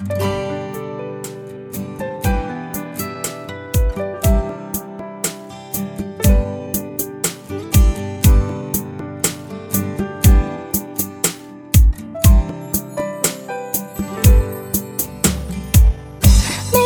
[0.00, 0.04] 每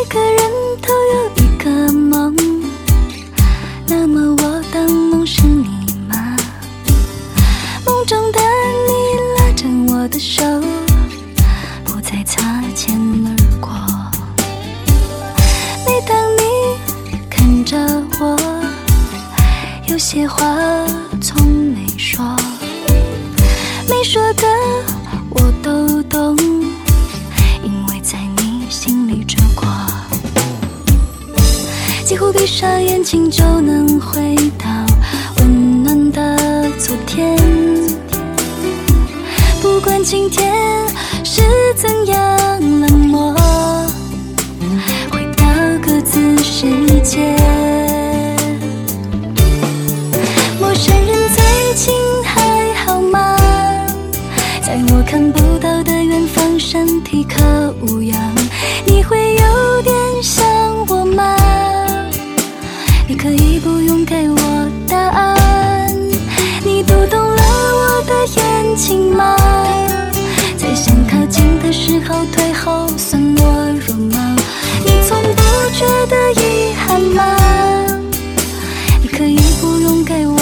[0.08, 0.40] 个人
[0.80, 2.34] 都有一个梦
[3.86, 5.68] 那么我的梦是你
[6.08, 6.16] 吗？
[7.84, 8.40] 梦中的
[8.88, 8.90] 你
[9.36, 10.42] 拉着我的手
[24.04, 24.48] 你说的
[25.30, 26.36] 我都懂。
[27.62, 29.68] 因为在你心里住过，
[32.04, 34.66] 几乎闭上眼睛就能回到
[35.36, 37.38] 温暖的昨天。
[39.62, 40.52] 不管今天
[41.22, 41.42] 是
[41.76, 43.32] 怎样冷漠，
[45.12, 45.44] 回到
[45.80, 46.66] 各自世
[47.04, 47.36] 界。
[50.60, 51.94] 陌生人最近
[64.04, 64.36] 给我
[64.88, 65.88] 答案，
[66.64, 67.42] 你读懂了
[67.74, 69.36] 我的眼睛吗？
[70.56, 73.42] 在想靠近的时候退后，算懦
[73.86, 74.36] 弱吗？
[74.84, 77.36] 你从不觉得遗憾吗？
[79.02, 80.36] 你可以不用给我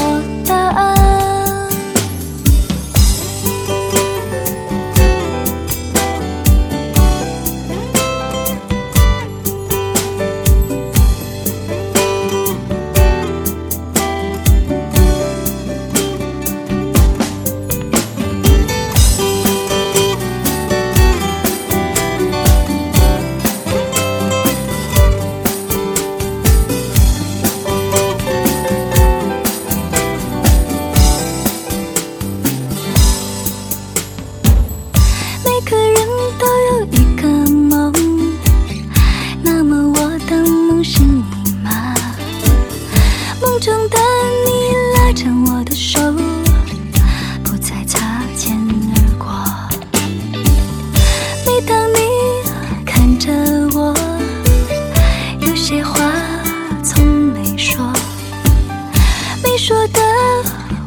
[55.71, 56.01] 些话
[56.83, 57.93] 从没说，
[59.45, 60.01] 没说的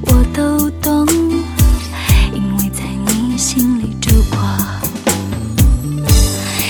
[0.08, 1.08] 我都懂。
[2.34, 4.38] 因为在你心里住过，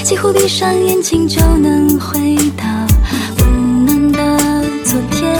[0.04, 2.64] 几乎闭上眼睛就能回到
[3.40, 5.36] 温暖的昨天。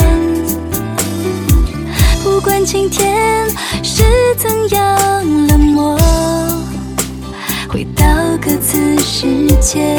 [2.24, 3.48] 不管今天
[3.84, 4.04] 是
[4.36, 5.96] 怎样冷漠，
[7.70, 8.04] 回到
[8.42, 9.96] 各自世界。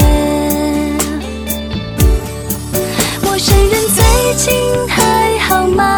[4.36, 5.96] 最近还好吗？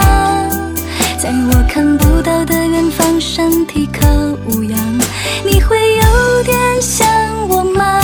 [1.18, 4.06] 在我看不到的远方，身体可
[4.44, 4.78] 无恙？
[5.42, 7.08] 你会有点想
[7.48, 7.98] 我吗？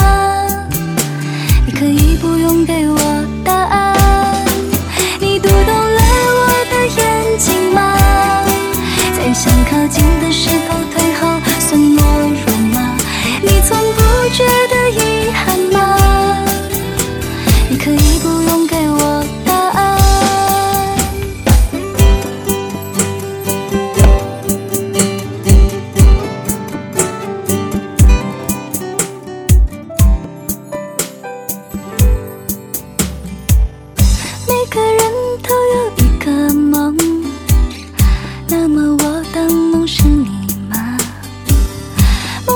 [1.67, 2.97] 你可以不用给我
[3.43, 4.43] 答案。
[5.19, 6.01] 你读懂了
[6.41, 7.95] 我的眼睛吗？
[9.15, 12.01] 在想靠近的时候退后，算懦
[12.43, 12.97] 弱吗？
[13.43, 14.01] 你从不
[14.33, 14.72] 觉得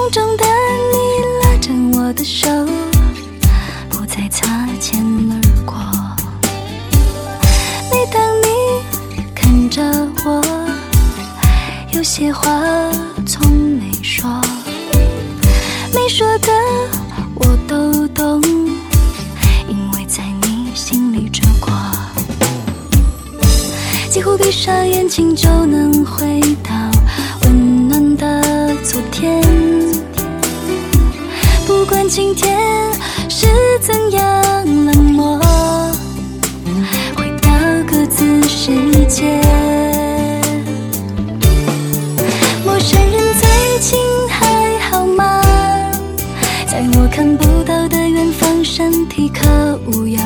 [0.09, 0.95] 中的你
[1.43, 2.49] 拉着我的手，
[3.89, 5.75] 不再擦肩而过。
[7.91, 8.47] 每当你
[9.35, 9.83] 看着
[10.23, 10.41] 我，
[11.91, 12.49] 有些话
[13.25, 14.29] 从没说，
[15.93, 16.51] 没说的
[17.35, 18.41] 我都懂。
[19.67, 21.73] 因为在你心里住过，
[24.09, 26.71] 几乎闭上眼睛就能回到
[27.41, 29.76] 温暖的昨天。
[32.07, 32.57] 不管今天
[33.27, 33.47] 是
[33.81, 35.37] 怎样冷漠，
[37.17, 37.49] 回到
[37.85, 38.71] 各自世
[39.07, 39.25] 界。
[42.63, 43.99] 陌生人最近
[44.29, 45.41] 还好吗？
[46.65, 50.23] 在我看不到的远方，身体可无恙？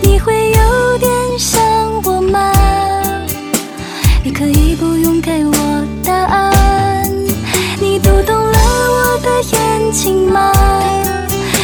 [0.00, 1.60] 你会有点想
[2.04, 2.52] 我吗？
[4.22, 7.12] 你可以不用给我答案。
[7.80, 8.37] 你读懂
[9.20, 10.52] 的眼睛吗？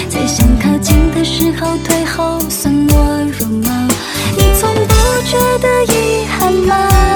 [0.08, 2.94] 在想靠近的时候退后算懦
[3.38, 3.88] 弱吗？
[4.36, 7.13] 你从不觉得遗憾吗？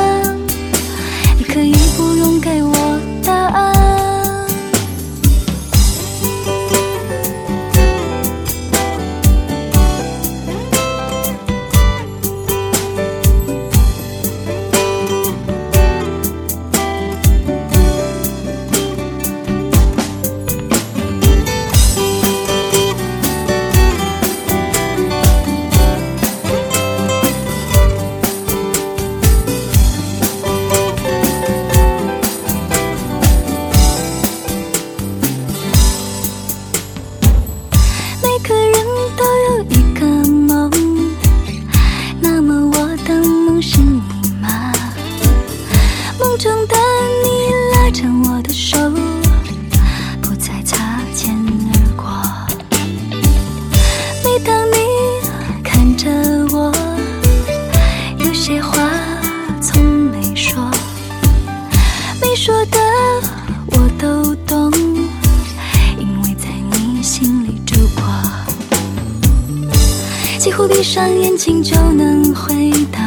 [70.49, 72.99] 几乎闭上眼睛就能回到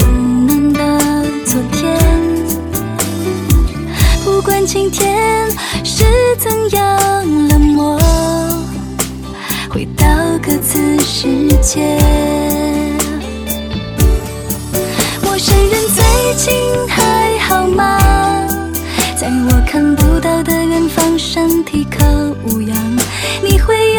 [0.00, 1.96] 温暖的昨天。
[4.24, 5.48] 不管今天
[5.84, 6.04] 是
[6.36, 7.96] 怎样冷漠，
[9.70, 10.04] 回到
[10.42, 11.96] 各自世界。
[15.22, 16.04] 陌生人最
[16.36, 16.52] 近
[16.88, 18.00] 还好吗？
[19.16, 22.04] 在我看不到的远方，身体可
[22.44, 22.76] 无恙？
[23.44, 23.93] 你会